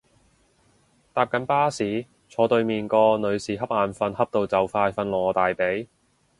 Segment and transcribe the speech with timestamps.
[1.13, 5.89] 搭緊巴士，坐對面個女士恰眼瞓恰到就快瞓落我大髀